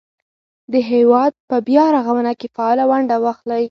[0.71, 3.59] د هېواد په بیا رغونه کې فعاله ونډه واخلئ.